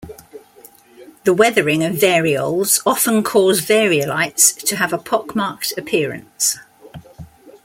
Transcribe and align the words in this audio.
The 1.25 1.33
weathering 1.35 1.83
of 1.83 1.93
varioles 1.95 2.81
often 2.87 3.21
cause 3.21 3.61
variolites 3.61 4.57
to 4.65 4.77
have 4.77 4.93
a 4.93 4.97
pock-marked 4.97 5.73
appearance. 5.77 6.57